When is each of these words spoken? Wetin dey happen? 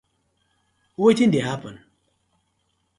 Wetin 1.01 1.31
dey 1.33 1.43
happen? 1.49 1.75